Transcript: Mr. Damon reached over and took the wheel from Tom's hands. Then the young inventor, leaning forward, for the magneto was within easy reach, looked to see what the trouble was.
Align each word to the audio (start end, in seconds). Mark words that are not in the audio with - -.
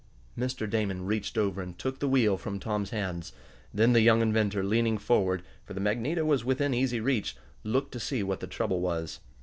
Mr. 0.35 0.67
Damon 0.67 1.05
reached 1.05 1.37
over 1.37 1.61
and 1.61 1.77
took 1.77 1.99
the 1.99 2.07
wheel 2.09 2.35
from 2.35 2.59
Tom's 2.59 2.89
hands. 2.89 3.33
Then 3.71 3.93
the 3.93 4.01
young 4.01 4.23
inventor, 4.23 4.63
leaning 4.63 4.97
forward, 4.97 5.43
for 5.63 5.75
the 5.75 5.79
magneto 5.79 6.25
was 6.25 6.43
within 6.43 6.73
easy 6.73 6.99
reach, 6.99 7.37
looked 7.63 7.91
to 7.91 7.99
see 7.99 8.23
what 8.23 8.39
the 8.39 8.47
trouble 8.47 8.79
was. 8.79 9.19